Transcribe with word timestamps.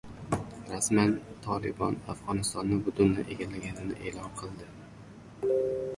Rasman! 0.69 1.11
"Tolibon" 1.43 1.99
Afg‘onistonni 2.13 2.79
butunlay 2.89 3.31
egallaganini 3.37 4.01
e’lon 4.13 4.35
qildi 4.41 5.55